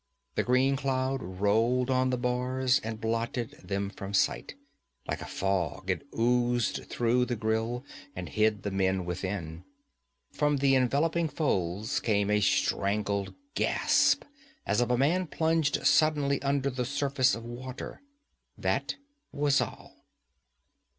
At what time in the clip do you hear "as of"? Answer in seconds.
14.65-14.89